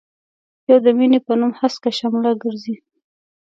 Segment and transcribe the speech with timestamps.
[0.69, 2.75] يو د مينې په نوم هسکه شمله ګرزي.